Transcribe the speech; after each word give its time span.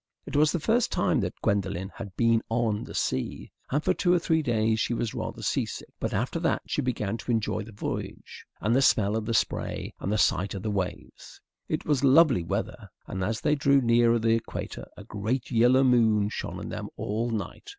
It 0.25 0.35
was 0.35 0.51
the 0.51 0.59
first 0.59 0.91
time 0.91 1.19
that 1.19 1.39
Gwendolen 1.43 1.91
had 1.93 2.15
been 2.17 2.41
on 2.49 2.85
the 2.85 2.95
sea, 2.95 3.51
and 3.69 3.83
for 3.83 3.93
two 3.93 4.11
or 4.11 4.17
three 4.17 4.41
days 4.41 4.79
she 4.79 4.95
was 4.95 5.13
rather 5.13 5.43
sea 5.43 5.67
sick. 5.67 5.89
But 5.99 6.11
after 6.11 6.39
that 6.39 6.63
she 6.65 6.81
began 6.81 7.17
to 7.17 7.29
enjoy 7.31 7.61
the 7.61 7.71
voyage 7.71 8.43
and 8.59 8.75
the 8.75 8.81
smell 8.81 9.15
of 9.15 9.27
the 9.27 9.35
spray 9.35 9.93
and 9.99 10.11
the 10.11 10.17
sight 10.17 10.55
of 10.55 10.63
the 10.63 10.71
waves. 10.71 11.39
It 11.69 11.85
was 11.85 12.03
lovely 12.03 12.41
weather, 12.41 12.89
and 13.05 13.23
as 13.23 13.41
they 13.41 13.53
drew 13.53 13.79
near 13.79 14.17
the 14.17 14.33
equator 14.33 14.87
a 14.97 15.03
great 15.03 15.51
yellow 15.51 15.83
moon 15.83 16.29
shone 16.29 16.57
on 16.57 16.69
them 16.69 16.89
all 16.97 17.29
night. 17.29 17.69